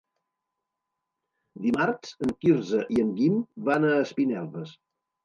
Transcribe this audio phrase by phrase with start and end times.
[1.65, 3.37] Dimarts en Quirze i en Guim
[3.69, 4.73] van a Espinelves.